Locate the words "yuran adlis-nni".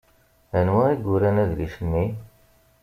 1.03-2.05